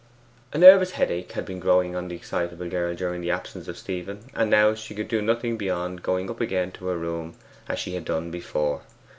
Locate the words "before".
8.31-8.81